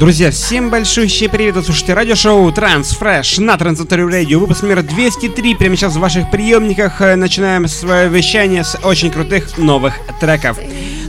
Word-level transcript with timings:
Друзья, 0.00 0.30
всем 0.30 0.70
большущий 0.70 1.28
привет, 1.28 1.56
вы 1.56 1.62
слушаете 1.62 1.92
радиошоу 1.92 2.50
Transfresh 2.50 3.38
на 3.42 3.58
Трансаторе 3.58 4.06
Радио, 4.06 4.40
выпуск 4.40 4.62
номер 4.62 4.82
203, 4.82 5.56
прямо 5.56 5.76
сейчас 5.76 5.94
в 5.94 6.00
ваших 6.00 6.30
приемниках. 6.30 7.02
Э, 7.02 7.16
начинаем 7.16 7.68
свое 7.68 8.08
вещание 8.08 8.64
с 8.64 8.78
очень 8.82 9.10
крутых 9.10 9.58
новых 9.58 9.92
треков. 10.18 10.56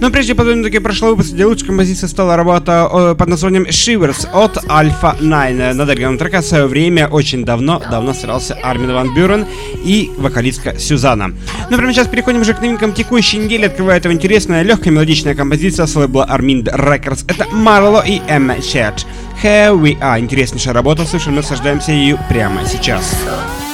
Но 0.00 0.10
прежде 0.10 0.34
подводим 0.34 0.82
прошлый 0.82 1.10
выпуск, 1.12 1.32
где 1.32 1.44
лучшей 1.44 1.66
композицией 1.66 2.08
стала 2.08 2.36
работа 2.36 3.14
под 3.18 3.28
названием 3.28 3.64
Shivers 3.64 4.28
от 4.32 4.56
Alpha 4.68 5.16
9. 5.20 5.76
Над 5.76 5.88
оригиналом 5.88 6.18
трека 6.18 6.40
в 6.40 6.44
свое 6.44 6.66
время 6.66 7.08
очень 7.08 7.44
давно, 7.44 7.82
давно 7.90 8.14
старался 8.14 8.54
Армин 8.62 8.92
Ван 8.92 9.14
Бюрен 9.14 9.46
и 9.84 10.10
вокалистка 10.16 10.78
Сюзанна. 10.78 11.34
Ну, 11.70 11.76
прямо 11.76 11.92
сейчас 11.92 12.08
переходим 12.08 12.40
уже 12.40 12.54
к 12.54 12.60
новинкам 12.60 12.92
текущей 12.92 13.38
недели. 13.38 13.66
Открывает 13.66 14.04
его 14.04 14.14
интересная, 14.14 14.62
легкая 14.62 14.92
мелодичная 14.92 15.34
композиция 15.34 15.86
с 15.86 15.96
лейбла 15.96 16.28
Armin 16.30 16.64
Records. 16.64 17.24
Это 17.28 17.46
Марло 17.52 18.02
и 18.06 18.20
Эмма 18.28 18.56
Church. 18.56 19.04
Here 19.42 19.78
we 19.78 19.98
are. 20.00 20.18
Интереснейшая 20.18 20.74
работа, 20.74 21.04
слушаем, 21.04 21.36
наслаждаемся 21.36 21.92
ее 21.92 22.18
прямо 22.28 22.64
сейчас. 22.64 22.78
Сейчас. 22.78 23.67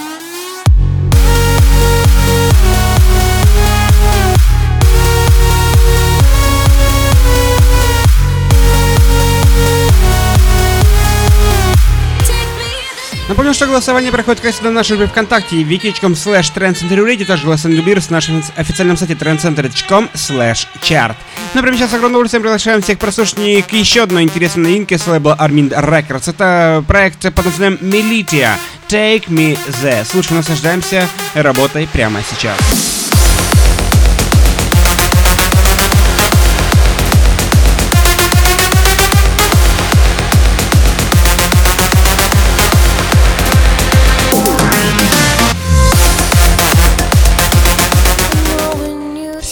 Что 13.64 13.70
голосование 13.70 14.12
проходит, 14.12 14.41
всегда, 14.52 14.70
на 14.70 14.82
группе 14.82 15.10
ВКонтакте 15.10 15.56
wiki.com 15.62 16.12
slash 16.12 16.52
trendcenterradio, 16.55 17.24
также 17.24 17.46
голосование 17.46 17.80
любирс 17.80 18.10
на 18.10 18.16
нашем 18.16 18.45
официальном 18.56 18.98
сайте 18.98 19.14
trendcenter.com 19.14 20.10
slash 20.12 20.66
chart. 20.82 21.14
Ну, 21.55 21.62
прямо 21.62 21.74
сейчас 21.74 21.92
с 21.92 21.95
огромным 21.95 22.20
приглашаем 22.42 22.82
всех 22.82 22.98
прослушать 22.98 23.36
к 23.36 23.72
еще 23.72 24.02
одной 24.02 24.24
интересной 24.24 24.64
новинке 24.64 24.98
с 24.98 25.06
лейбла 25.06 25.38
Armin 25.41 25.70
Records. 25.70 26.28
Это 26.28 26.84
проект 26.86 27.22
под 27.33 27.47
названием 27.47 27.78
Militia 27.80 28.50
Take 28.91 29.28
Me 29.28 29.58
The. 29.83 30.05
Слушаем, 30.05 30.38
наслаждаемся 30.38 31.08
работой 31.33 31.88
прямо 31.91 32.20
сейчас. 32.22 33.03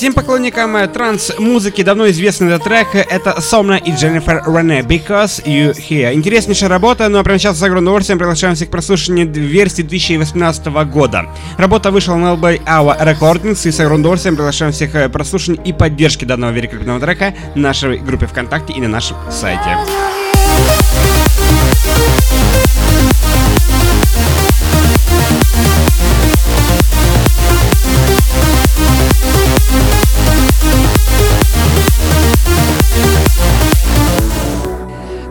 Всем 0.03 0.15
поклонникам 0.15 0.75
э, 0.75 0.89
транс-музыки 0.89 1.85
давно 1.85 2.11
известный 2.11 2.49
этот 2.49 2.65
трек. 2.65 2.89
Это 2.93 3.41
Сомна 3.41 3.77
и 3.77 3.93
Дженнифер 3.93 4.43
Рене 4.49 4.81
Because 4.81 5.45
You 5.45 5.73
Here. 5.77 6.13
Интереснейшая 6.13 6.69
работа, 6.69 7.09
но 7.09 7.23
прямо 7.23 7.39
сейчас 7.39 7.57
с 7.57 7.63
огромным 7.63 7.85
удовольствием 7.85 8.19
приглашаем 8.19 8.57
всех 8.57 8.67
к 8.67 8.73
прослушиванию 8.73 9.31
версии 9.33 9.83
2018 9.83 10.67
года. 10.91 11.27
Работа 11.57 11.93
вышла 11.93 12.17
на 12.17 12.35
LB 12.35 12.65
Hour 12.65 13.01
Recordings 13.01 13.69
и 13.69 13.71
с 13.71 13.79
огромным 13.79 14.01
удовольствием 14.01 14.35
приглашаем 14.35 14.73
всех 14.73 14.91
к 14.91 15.09
прослушиванию 15.09 15.65
и 15.65 15.73
поддержке 15.73 16.27
данного 16.27 16.51
великолепного 16.51 16.99
трека 16.99 17.33
в 17.55 17.59
нашей 17.59 17.99
группе 17.99 18.27
ВКонтакте 18.27 18.73
и 18.73 18.81
на 18.81 18.89
нашем 18.89 19.17
сайте. 19.31 19.79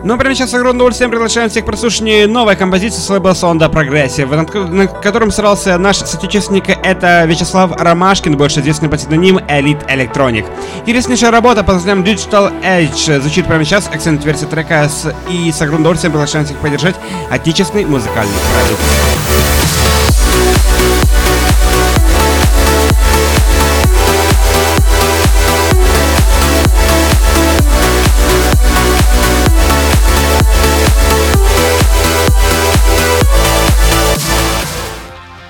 Ну, 0.04 0.18
прямо 0.18 0.34
сейчас 0.34 0.50
с 0.50 0.54
огромным 0.54 0.78
приглашаем 1.10 1.48
всех 1.48 1.62
к 1.62 1.66
прослушиванию 1.66 2.28
новой 2.28 2.56
композиции 2.56 3.00
с 3.00 3.08
лейбла 3.08 3.34
Progressive, 3.68 4.34
над, 4.34 4.52
над 4.70 5.00
которым 5.00 5.30
старался 5.30 5.78
наш 5.78 5.98
соотечественник, 5.98 6.68
это 6.68 7.24
Вячеслав 7.24 7.70
Ромашкин, 7.80 8.36
больше 8.36 8.60
известный 8.60 8.88
под 8.88 8.98
псевдоним 8.98 9.38
Elite 9.38 9.86
Electronic. 9.86 10.44
Интереснейшая 10.80 11.30
работа 11.30 11.62
под 11.62 11.76
названием 11.76 12.04
Digital 12.04 12.52
Edge 12.64 13.20
звучит 13.20 13.46
прямо 13.46 13.64
сейчас, 13.64 13.86
акцент 13.86 14.24
версия 14.24 14.46
трека, 14.46 14.88
с, 14.88 15.14
и 15.30 15.52
с 15.52 15.62
огромным 15.62 15.82
удовольствием 15.82 16.12
приглашаем 16.12 16.46
всех 16.46 16.56
поддержать 16.58 16.96
отечественный 17.30 17.84
музыкальный 17.84 18.34
продукт. 18.54 19.41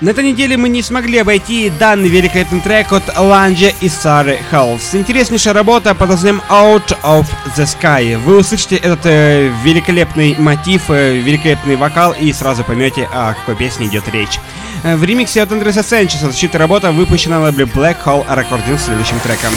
На 0.03 0.09
этой 0.09 0.25
неделе 0.25 0.57
мы 0.57 0.67
не 0.67 0.81
смогли 0.81 1.19
обойти 1.19 1.69
данный 1.79 2.09
великолепный 2.09 2.59
трек 2.59 2.91
от 2.91 3.03
Ланджа 3.17 3.71
и 3.79 3.87
Сары 3.87 4.37
Халс. 4.51 4.95
Интереснейшая 4.95 5.53
работа 5.53 5.95
под 5.95 6.09
названием 6.09 6.41
Out 6.49 6.97
of 7.03 7.25
the 7.55 7.63
Sky. 7.63 8.17
Вы 8.17 8.39
услышите 8.39 8.75
этот 8.75 9.05
э, 9.05 9.49
великолепный 9.63 10.35
мотив, 10.37 10.89
э, 10.89 11.19
великолепный 11.19 11.77
вокал 11.77 12.11
и 12.11 12.33
сразу 12.33 12.65
поймете, 12.65 13.07
о 13.13 13.33
какой 13.33 13.55
песне 13.55 13.87
идет 13.87 14.03
речь. 14.09 14.41
Э, 14.83 14.97
в 14.97 15.05
ремиксе 15.05 15.41
от 15.41 15.53
Андреса 15.53 15.83
Сенчеса 15.83 16.25
защита 16.25 16.57
работа 16.57 16.91
выпущена 16.91 17.39
на 17.39 17.45
лейбле 17.45 17.63
Black 17.63 17.95
Hole 18.03 18.27
Recording 18.27 18.77
следующим 18.77 19.21
треком. 19.21 19.53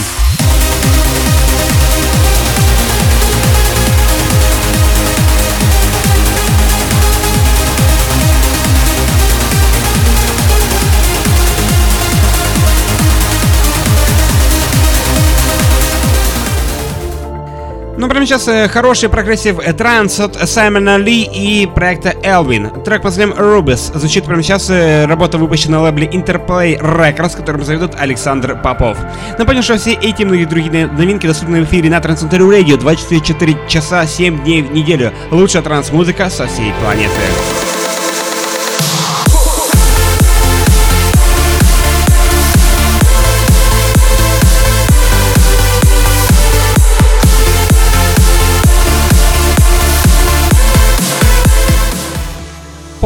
Ну, 17.99 18.09
прямо 18.09 18.27
сейчас 18.27 18.47
э, 18.49 18.69
хороший 18.69 19.09
progressive 19.09 19.59
э, 19.59 19.73
транс 19.73 20.21
от 20.21 20.35
Саймона 20.49 20.99
Ли 20.99 21.23
и 21.23 21.67
проекта 21.67 22.11
Alvin. 22.11 22.83
Трек 22.85 23.03
под 23.03 23.17
названием 23.17 23.39
Rubis 23.39 23.99
звучит 23.99 24.25
прямо 24.27 24.43
сейчас. 24.43 24.69
Э, 24.69 25.07
работа 25.07 25.39
выпущена 25.39 25.79
на 25.79 25.85
лейбле 25.85 26.07
Interplay 26.07 26.79
Records, 26.79 27.37
которым 27.37 27.65
заведует 27.65 27.95
Александр 27.99 28.55
Попов. 28.61 28.99
Напомню, 29.39 29.63
что 29.63 29.79
все 29.79 29.95
эти 29.95 30.25
многие 30.25 30.45
другие 30.45 30.87
новинки 30.89 31.27
доступны 31.27 31.63
в 31.63 31.65
эфире 31.65 31.89
на 31.89 32.01
Trance 32.01 32.21
Century 32.21 32.45
Radio 32.45 32.77
24 32.77 33.57
часа 33.67 34.07
7 34.07 34.45
дней 34.45 34.63
в 34.63 34.73
неделю. 34.73 35.13
Лучшая 35.31 35.63
транс-музыка 35.63 36.29
со 36.29 36.47
всей 36.47 36.73
планеты. 36.83 37.66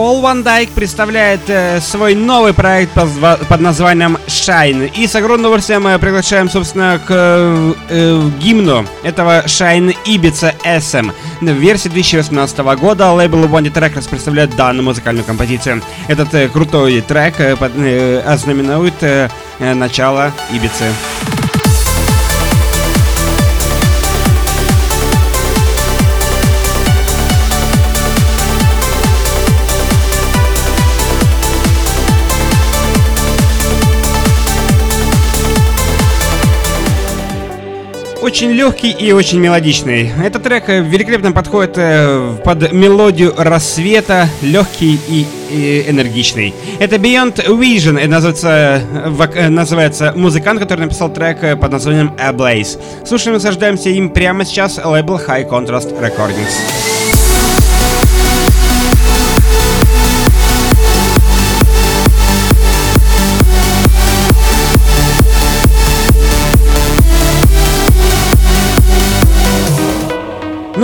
Пол 0.00 0.22
Ван 0.22 0.42
Дайк 0.42 0.70
представляет 0.70 1.42
э, 1.48 1.78
свой 1.78 2.14
новый 2.14 2.54
проект 2.54 2.94
под, 2.94 3.60
названием 3.60 4.16
Shine. 4.28 4.90
И 4.96 5.06
с 5.06 5.14
огромным 5.14 5.40
удовольствием 5.40 5.82
мы 5.82 5.98
приглашаем, 5.98 6.48
собственно, 6.48 6.98
к 6.98 7.10
э, 7.10 7.74
э, 7.90 8.30
гимну 8.40 8.86
этого 9.02 9.44
Shine 9.44 9.94
Ibiza 10.06 10.54
SM. 10.64 11.12
В 11.42 11.52
версии 11.52 11.90
2018 11.90 12.58
года 12.80 13.12
лейбл 13.12 13.44
Wanted 13.44 13.74
Records 13.74 14.08
представляет 14.08 14.56
данную 14.56 14.86
музыкальную 14.86 15.26
композицию. 15.26 15.82
Этот 16.08 16.32
э, 16.32 16.48
крутой 16.48 17.02
трек 17.02 17.38
э, 17.38 17.56
под, 17.56 17.72
э, 17.76 18.20
ознаменует 18.20 18.94
э, 19.02 19.28
начало 19.58 20.32
Ибицы. 20.50 20.86
Очень 38.30 38.52
легкий 38.52 38.92
и 38.92 39.10
очень 39.10 39.40
мелодичный. 39.40 40.12
Этот 40.24 40.44
трек 40.44 40.68
э, 40.68 40.82
великолепно 40.82 41.32
подходит 41.32 41.72
э, 41.78 42.36
под 42.44 42.70
мелодию 42.70 43.34
рассвета, 43.36 44.28
легкий 44.40 45.00
и, 45.08 45.26
и 45.50 45.90
энергичный. 45.90 46.54
Это 46.78 46.94
Beyond 46.94 47.44
Vision, 47.48 47.98
это 47.98 48.08
называется, 48.08 48.82
э, 49.34 49.48
называется 49.48 50.12
музыкант, 50.14 50.60
который 50.60 50.82
написал 50.82 51.12
трек 51.12 51.58
под 51.58 51.72
названием 51.72 52.14
Ablaze. 52.24 52.78
Слушаем 53.04 53.34
и 53.34 53.38
наслаждаемся 53.38 53.90
им 53.90 54.10
прямо 54.10 54.44
сейчас, 54.44 54.78
лейбл 54.78 55.16
High 55.16 55.48
Contrast 55.48 56.00
Recordings. 56.00 56.99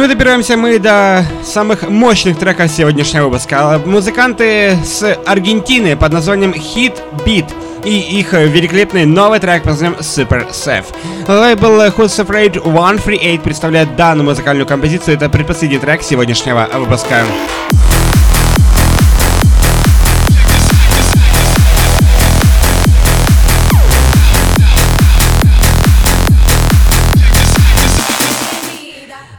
Добираемся 0.09 0.57
мы 0.57 0.79
до 0.79 1.27
самых 1.43 1.89
мощных 1.89 2.39
треков 2.39 2.71
сегодняшнего 2.71 3.25
выпуска. 3.25 3.81
Музыканты 3.85 4.77
с 4.85 5.03
Аргентины 5.27 5.97
под 5.97 6.13
названием 6.13 6.53
Hit 6.53 6.95
Beat 7.25 7.53
и 7.85 7.99
их 8.21 8.33
великолепный 8.33 9.05
новый 9.05 9.41
трек 9.41 9.65
под 9.65 9.73
названием 9.73 9.99
Super 10.01 10.49
Safe. 10.51 10.87
Лейбл 11.27 11.81
Who's 11.83 12.25
Afraid 12.25 12.61
138 12.61 13.41
представляет 13.41 13.97
данную 13.97 14.27
музыкальную 14.27 14.67
композицию. 14.67 15.17
Это 15.17 15.29
предпоследний 15.29 15.79
трек 15.79 16.03
сегодняшнего 16.03 16.69
выпуска. 16.73 17.17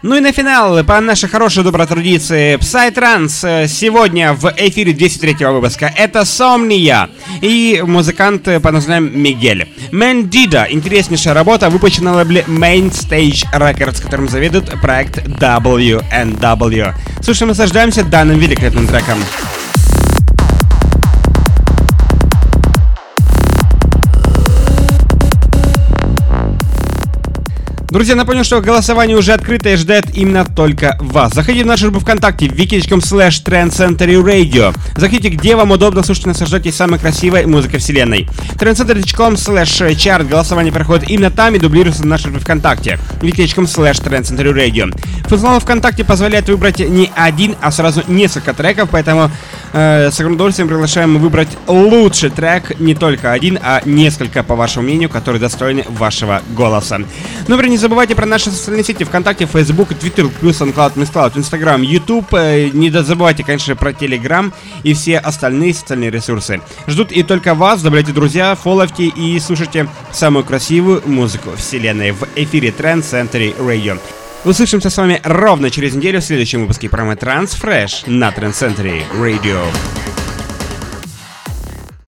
Ну 0.07 0.15
и 0.15 0.21
на 0.21 0.31
финал, 0.31 0.85
по 0.85 1.01
нашей 1.01 1.27
хорошей 1.27 1.65
доброй 1.65 1.85
традиции, 1.85 2.55
Psytrance 2.55 3.67
сегодня 3.67 4.31
в 4.31 4.53
эфире 4.55 4.93
203 4.93 5.45
выпуска. 5.47 5.93
Это 5.97 6.23
Сомния 6.23 7.09
и 7.41 7.83
музыкант 7.85 8.47
по 8.63 8.71
названием 8.71 9.21
Мигель. 9.21 9.67
Мендида, 9.91 10.67
интереснейшая 10.69 11.33
работа, 11.33 11.69
выпущена 11.69 12.11
на 12.11 12.17
лейбле 12.19 12.45
Main 12.47 12.89
Stage 12.89 13.51
Records, 13.53 14.01
которым 14.01 14.29
заведует 14.29 14.71
проект 14.79 15.17
WNW. 15.17 16.93
Слушаем 17.21 17.49
и 17.49 17.51
наслаждаемся 17.51 18.05
данным 18.05 18.39
великолепным 18.39 18.87
треком. 18.87 19.17
Друзья, 27.89 28.15
напомню, 28.15 28.43
что 28.43 28.59
голосование 28.59 29.15
уже 29.15 29.31
открыто 29.31 29.69
и 29.69 29.77
ждет 29.77 30.07
именно 30.13 30.43
только 30.43 30.97
вас. 30.99 31.33
Заходите 31.33 31.63
в 31.63 31.67
нашу 31.67 31.89
группу 31.89 32.01
ВКонтакте 32.01 32.47
wiki.com 32.47 32.99
slash 32.99 33.41
radio. 33.41 34.77
Заходите, 34.97 35.29
где 35.29 35.55
вам 35.55 35.71
удобно 35.71 36.03
слушать 36.03 36.25
и 36.25 36.27
наслаждайтесь 36.27 36.75
самой 36.75 36.99
красивой 36.99 37.45
музыкой 37.45 37.79
вселенной. 37.79 38.27
trendcentury.com 38.55 39.35
slash 39.35 39.95
chart. 39.95 40.27
Голосование 40.27 40.73
проходит 40.73 41.09
именно 41.09 41.31
там 41.31 41.55
и 41.55 41.59
дублируется 41.59 42.03
в 42.03 42.07
нашей 42.07 42.25
группе 42.31 42.43
ВКонтакте 42.43 42.99
wiki.com 43.21 43.63
slash 43.63 44.03
radio. 44.03 44.93
Функционал 45.29 45.61
ВКонтакте 45.61 46.03
позволяет 46.03 46.49
выбрать 46.49 46.79
не 46.79 47.09
один, 47.15 47.55
а 47.61 47.71
сразу 47.71 48.03
несколько 48.09 48.53
треков, 48.53 48.89
поэтому 48.91 49.31
э, 49.73 50.09
с 50.11 50.19
удовольствием 50.19 50.67
приглашаем 50.67 51.17
выбрать 51.17 51.49
лучший 51.67 52.29
трек, 52.29 52.79
не 52.79 52.95
только 52.95 53.31
один, 53.31 53.59
а 53.61 53.81
несколько, 53.85 54.43
по 54.43 54.55
вашему 54.55 54.85
мнению, 54.85 55.09
которые 55.09 55.39
достойны 55.39 55.85
вашего 55.89 56.41
голоса. 56.55 56.99
Ну, 57.47 57.61
не 57.67 57.77
забывайте 57.77 58.15
про 58.15 58.25
наши 58.25 58.49
социальные 58.51 58.83
сети 58.83 59.03
ВКонтакте, 59.03 59.45
Facebook, 59.45 59.91
Twitter, 59.91 60.29
плюс 60.39 60.59
SoundCloud, 60.61 60.95
MissCloud, 60.95 61.37
Instagram, 61.37 61.81
YouTube. 61.81 62.33
Э, 62.33 62.69
не 62.69 62.89
забывайте, 62.89 63.43
конечно, 63.43 63.75
про 63.75 63.91
Telegram 63.91 64.53
и 64.83 64.93
все 64.93 65.17
остальные 65.17 65.73
социальные 65.73 66.11
ресурсы. 66.11 66.61
Ждут 66.87 67.11
и 67.11 67.23
только 67.23 67.53
вас. 67.53 67.81
Добавляйте 67.81 68.11
друзья, 68.11 68.55
фолловьте 68.55 69.05
и 69.05 69.39
слушайте 69.39 69.87
самую 70.11 70.45
красивую 70.45 71.01
музыку 71.05 71.51
вселенной 71.55 72.11
в 72.11 72.27
эфире 72.35 72.69
Trend 72.69 73.03
Century 73.03 73.55
Radio. 73.57 73.99
Услышимся 74.45 74.89
с 74.89 74.97
вами 74.97 75.19
ровно 75.23 75.69
через 75.69 75.95
неделю 75.95 76.21
в 76.21 76.23
следующем 76.23 76.61
выпуске 76.61 76.89
программы 76.89 77.13
Transfresh 77.15 78.09
на 78.09 78.29
Trend 78.29 78.53
Century 78.53 79.03
Radio. 79.19 79.61